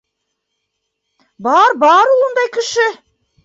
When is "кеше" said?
2.59-2.91